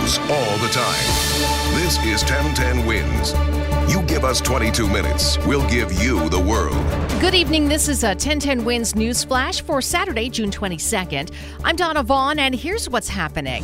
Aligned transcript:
all 0.00 0.58
the 0.58 0.68
time. 0.72 1.74
This 1.74 1.98
is 2.04 2.22
1010 2.22 2.86
Wins. 2.86 3.34
You 3.92 4.02
give 4.02 4.24
us 4.24 4.40
22 4.40 4.88
minutes, 4.88 5.36
we'll 5.46 5.68
give 5.68 5.92
you 6.02 6.28
the 6.30 6.40
world. 6.40 6.74
Good 7.20 7.34
evening. 7.34 7.68
This 7.68 7.88
is 7.88 8.02
a 8.02 8.08
1010 8.08 8.64
Wins 8.64 8.94
News 8.94 9.24
Flash 9.24 9.60
for 9.60 9.82
Saturday, 9.82 10.30
June 10.30 10.50
22nd. 10.50 11.30
I'm 11.64 11.76
Donna 11.76 12.02
Vaughan, 12.02 12.38
and 12.38 12.54
here's 12.54 12.88
what's 12.88 13.08
happening. 13.08 13.62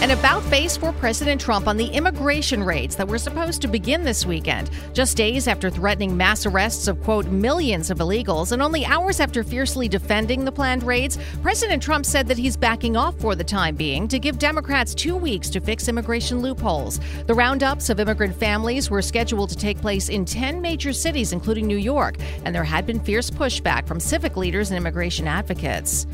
An 0.00 0.12
about 0.12 0.44
face 0.44 0.76
for 0.76 0.92
President 0.92 1.40
Trump 1.40 1.66
on 1.66 1.76
the 1.76 1.88
immigration 1.88 2.62
raids 2.62 2.94
that 2.94 3.08
were 3.08 3.18
supposed 3.18 3.60
to 3.62 3.66
begin 3.66 4.04
this 4.04 4.24
weekend, 4.24 4.70
just 4.92 5.16
days 5.16 5.48
after 5.48 5.70
threatening 5.70 6.16
mass 6.16 6.46
arrests 6.46 6.86
of, 6.86 7.02
quote, 7.02 7.26
millions 7.26 7.90
of 7.90 7.98
illegals, 7.98 8.52
and 8.52 8.62
only 8.62 8.84
hours 8.84 9.18
after 9.18 9.42
fiercely 9.42 9.88
defending 9.88 10.44
the 10.44 10.52
planned 10.52 10.84
raids, 10.84 11.18
President 11.42 11.82
Trump 11.82 12.06
said 12.06 12.28
that 12.28 12.38
he's 12.38 12.56
backing 12.56 12.96
off 12.96 13.18
for 13.18 13.34
the 13.34 13.42
time 13.42 13.74
being 13.74 14.06
to 14.06 14.20
give 14.20 14.38
Democrats 14.38 14.94
two 14.94 15.16
weeks 15.16 15.50
to 15.50 15.60
fix 15.60 15.88
immigration 15.88 16.42
loopholes. 16.42 17.00
The 17.26 17.34
roundups 17.34 17.90
of 17.90 17.98
immigrant 17.98 18.36
families 18.36 18.90
were 18.90 19.02
scheduled 19.02 19.50
to 19.50 19.56
take 19.56 19.80
place 19.80 20.10
in 20.10 20.24
10 20.24 20.62
major 20.62 20.92
cities, 20.92 21.32
including 21.32 21.66
New 21.66 21.76
York, 21.76 22.18
and 22.44 22.54
there 22.54 22.62
had 22.62 22.86
been 22.86 23.00
fierce 23.00 23.30
pushback 23.32 23.88
from 23.88 23.98
civic 23.98 24.36
leaders 24.36 24.70
and 24.70 24.78
immigration 24.78 25.26
advocates. 25.26 26.06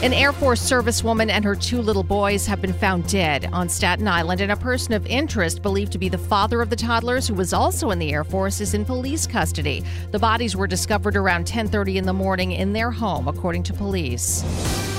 An 0.00 0.12
Air 0.12 0.32
Force 0.32 0.60
servicewoman 0.60 1.28
and 1.28 1.44
her 1.44 1.56
two 1.56 1.82
little 1.82 2.04
boys 2.04 2.46
have 2.46 2.60
been 2.60 2.72
found 2.72 3.08
dead 3.08 3.50
on 3.52 3.68
Staten 3.68 4.06
Island, 4.06 4.40
and 4.40 4.52
a 4.52 4.56
person 4.56 4.94
of 4.94 5.04
interest 5.06 5.60
believed 5.60 5.90
to 5.90 5.98
be 5.98 6.08
the 6.08 6.16
father 6.16 6.62
of 6.62 6.70
the 6.70 6.76
toddlers, 6.76 7.26
who 7.26 7.34
was 7.34 7.52
also 7.52 7.90
in 7.90 7.98
the 7.98 8.12
Air 8.12 8.22
Force, 8.22 8.60
is 8.60 8.74
in 8.74 8.84
police 8.84 9.26
custody. 9.26 9.82
The 10.12 10.18
bodies 10.20 10.54
were 10.54 10.68
discovered 10.68 11.16
around 11.16 11.46
10:30 11.46 11.96
in 11.96 12.06
the 12.06 12.12
morning 12.12 12.52
in 12.52 12.72
their 12.72 12.92
home, 12.92 13.26
according 13.26 13.64
to 13.64 13.72
police. 13.72 14.44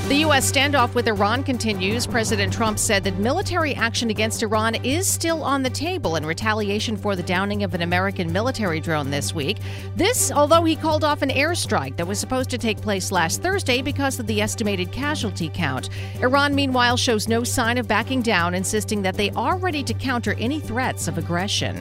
The 0.09 0.21
U.S. 0.21 0.51
standoff 0.51 0.95
with 0.95 1.07
Iran 1.07 1.43
continues. 1.43 2.07
President 2.07 2.51
Trump 2.51 2.79
said 2.79 3.03
that 3.03 3.19
military 3.19 3.75
action 3.75 4.09
against 4.09 4.41
Iran 4.41 4.73
is 4.83 5.05
still 5.05 5.43
on 5.43 5.61
the 5.61 5.69
table 5.69 6.15
in 6.15 6.25
retaliation 6.25 6.97
for 6.97 7.15
the 7.15 7.21
downing 7.21 7.61
of 7.61 7.75
an 7.75 7.83
American 7.83 8.33
military 8.33 8.79
drone 8.79 9.11
this 9.11 9.35
week. 9.35 9.59
This, 9.95 10.31
although 10.31 10.63
he 10.63 10.75
called 10.75 11.03
off 11.03 11.21
an 11.21 11.29
airstrike 11.29 11.95
that 11.97 12.07
was 12.07 12.17
supposed 12.17 12.49
to 12.49 12.57
take 12.57 12.81
place 12.81 13.11
last 13.11 13.43
Thursday 13.43 13.83
because 13.83 14.19
of 14.19 14.25
the 14.25 14.41
estimated 14.41 14.91
casualty 14.91 15.51
count. 15.53 15.89
Iran, 16.21 16.55
meanwhile, 16.55 16.97
shows 16.97 17.27
no 17.27 17.43
sign 17.43 17.77
of 17.77 17.87
backing 17.87 18.23
down, 18.23 18.55
insisting 18.55 19.03
that 19.03 19.13
they 19.13 19.29
are 19.35 19.59
ready 19.59 19.83
to 19.83 19.93
counter 19.93 20.33
any 20.39 20.59
threats 20.59 21.07
of 21.07 21.19
aggression. 21.19 21.79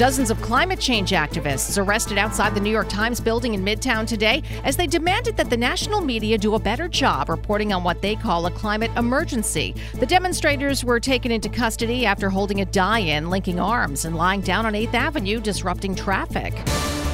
Dozens 0.00 0.30
of 0.30 0.40
climate 0.40 0.80
change 0.80 1.10
activists 1.10 1.76
arrested 1.76 2.16
outside 2.16 2.54
the 2.54 2.60
New 2.60 2.70
York 2.70 2.88
Times 2.88 3.20
building 3.20 3.52
in 3.52 3.62
Midtown 3.62 4.06
today 4.06 4.42
as 4.64 4.74
they 4.74 4.86
demanded 4.86 5.36
that 5.36 5.50
the 5.50 5.58
national 5.58 6.00
media 6.00 6.38
do 6.38 6.54
a 6.54 6.58
better 6.58 6.88
job 6.88 7.28
reporting 7.28 7.70
on 7.74 7.84
what 7.84 8.00
they 8.00 8.16
call 8.16 8.46
a 8.46 8.50
climate 8.50 8.90
emergency. 8.96 9.74
The 9.92 10.06
demonstrators 10.06 10.82
were 10.82 11.00
taken 11.00 11.30
into 11.30 11.50
custody 11.50 12.06
after 12.06 12.30
holding 12.30 12.62
a 12.62 12.64
die 12.64 13.00
in, 13.00 13.28
linking 13.28 13.60
arms, 13.60 14.06
and 14.06 14.16
lying 14.16 14.40
down 14.40 14.64
on 14.64 14.72
8th 14.72 14.94
Avenue, 14.94 15.38
disrupting 15.38 15.94
traffic. 15.94 16.54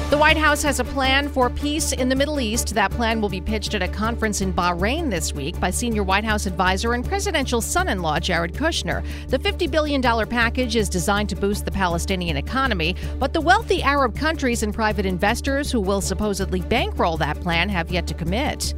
The 0.09 0.17
White 0.17 0.37
House 0.37 0.63
has 0.63 0.79
a 0.79 0.85
plan 0.85 1.27
for 1.27 1.49
peace 1.49 1.91
in 1.91 2.07
the 2.07 2.15
Middle 2.15 2.39
East. 2.39 2.73
That 2.73 2.91
plan 2.91 3.19
will 3.19 3.27
be 3.27 3.41
pitched 3.41 3.73
at 3.73 3.83
a 3.83 3.89
conference 3.89 4.39
in 4.39 4.53
Bahrain 4.53 5.09
this 5.09 5.33
week 5.33 5.59
by 5.59 5.69
senior 5.69 6.01
White 6.01 6.23
House 6.23 6.45
advisor 6.45 6.93
and 6.93 7.03
presidential 7.03 7.59
son 7.59 7.89
in 7.89 8.01
law 8.01 8.17
Jared 8.17 8.53
Kushner. 8.53 9.03
The 9.27 9.37
$50 9.37 9.69
billion 9.69 10.01
package 10.01 10.77
is 10.77 10.87
designed 10.87 11.27
to 11.27 11.35
boost 11.35 11.65
the 11.65 11.71
Palestinian 11.71 12.37
economy, 12.37 12.95
but 13.19 13.33
the 13.33 13.41
wealthy 13.41 13.83
Arab 13.83 14.15
countries 14.15 14.63
and 14.63 14.73
private 14.73 15.05
investors 15.05 15.73
who 15.73 15.81
will 15.81 15.99
supposedly 15.99 16.61
bankroll 16.61 17.17
that 17.17 17.41
plan 17.41 17.67
have 17.67 17.91
yet 17.91 18.07
to 18.07 18.13
commit. 18.13 18.73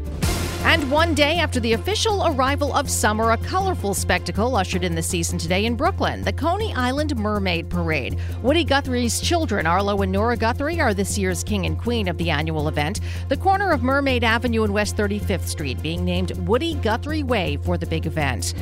And 0.63 0.91
one 0.91 1.15
day 1.15 1.38
after 1.38 1.59
the 1.61 1.73
official 1.73 2.27
arrival 2.27 2.75
of 2.75 2.89
summer, 2.89 3.31
a 3.31 3.38
colorful 3.38 3.93
spectacle 3.93 4.57
ushered 4.57 4.83
in 4.83 4.93
the 4.93 5.01
season 5.01 5.39
today 5.39 5.66
in 5.66 5.75
Brooklyn 5.75 6.21
the 6.21 6.33
Coney 6.33 6.73
Island 6.75 7.16
Mermaid 7.16 7.69
Parade. 7.69 8.19
Woody 8.43 8.66
Guthrie's 8.66 9.21
children, 9.21 9.66
Arlo 9.66 10.01
and 10.01 10.11
Nora 10.11 10.35
Guthrie, 10.35 10.81
are 10.81 10.93
this 10.93 11.17
year's 11.17 11.44
king 11.44 11.66
and 11.66 11.79
queen 11.79 12.09
of 12.09 12.17
the 12.17 12.29
annual 12.29 12.67
event. 12.67 13.00
The 13.29 13.38
corner 13.38 13.72
of 13.72 13.84
Mermaid 13.84 14.23
Avenue 14.23 14.63
and 14.63 14.73
West 14.73 14.97
35th 14.97 15.47
Street 15.47 15.81
being 15.81 16.03
named 16.03 16.31
Woody 16.47 16.75
Guthrie 16.75 17.23
Way 17.23 17.57
for 17.63 17.78
the 17.78 17.88
big 17.88 18.05
event. 18.05 18.53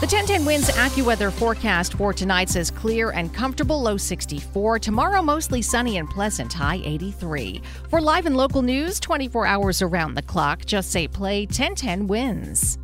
The 0.00 0.08
1010 0.08 0.44
Wins 0.44 0.68
AccuWeather 0.70 1.30
forecast 1.30 1.94
for 1.94 2.12
tonight 2.12 2.48
says 2.48 2.72
clear 2.72 3.10
and 3.10 3.32
comfortable, 3.32 3.80
low 3.80 3.96
64. 3.96 4.80
Tomorrow, 4.80 5.22
mostly 5.22 5.62
sunny 5.62 5.98
and 5.98 6.10
pleasant, 6.10 6.52
high 6.52 6.80
83. 6.82 7.62
For 7.88 8.00
live 8.00 8.26
and 8.26 8.36
local 8.36 8.62
news, 8.62 8.98
24 8.98 9.46
hours 9.46 9.80
around 9.80 10.14
the 10.14 10.22
clock, 10.22 10.64
just 10.64 10.90
say 10.90 11.06
play 11.06 11.41
1010 11.46 12.06
Wins. 12.08 12.78